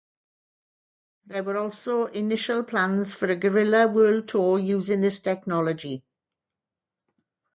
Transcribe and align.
There 1.27 1.43
were 1.43 1.57
also 1.57 2.07
initial 2.07 2.63
plans 2.63 3.13
for 3.13 3.27
a 3.29 3.35
Gorillaz 3.35 3.93
world 3.93 4.27
tour 4.29 4.57
using 4.57 5.01
this 5.01 5.19
technology. 5.19 6.01